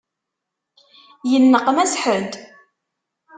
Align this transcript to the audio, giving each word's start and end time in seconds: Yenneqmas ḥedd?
Yenneqmas 1.31 1.93
ḥedd? 2.03 2.33